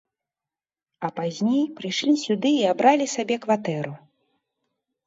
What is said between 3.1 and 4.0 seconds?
сабе кватэру.